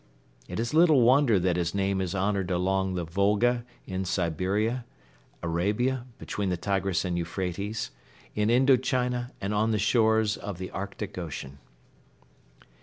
[0.47, 4.83] It is little wonder that his name is honored along the Volga, in Siberia,
[5.43, 7.91] Arabia, between the Tigris and Euphrates,
[8.33, 11.59] in Indo China and on the shores of the Arctic Ocean.